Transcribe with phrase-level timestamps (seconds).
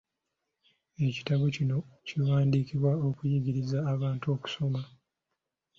[1.07, 4.81] Ekitabo kino kiwandiikiddwa okuyigiriza abantu okusoma.